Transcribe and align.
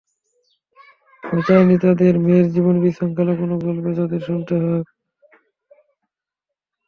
আমি 1.23 1.41
চাইনি, 1.47 1.75
তাঁদের 1.83 2.13
মেয়ের 2.23 2.47
জীবনের 2.53 2.83
বিশৃঙ্খল 2.83 3.29
কোনো 3.39 3.55
গল্প 3.63 3.85
তাঁদের 3.97 4.21
শুনতে 4.27 4.53
হোক। 4.63 4.85